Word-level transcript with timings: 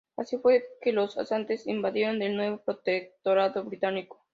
Así 0.17 0.35
fue 0.39 0.65
que 0.81 0.93
los 0.93 1.15
asante 1.19 1.55
invadieron 1.67 2.23
el 2.23 2.35
nuevo 2.35 2.57
protectorado 2.57 3.63
británico. 3.63 4.19